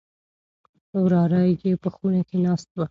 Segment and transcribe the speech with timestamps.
[1.01, 2.77] وراره يې په خونه کې ناست و.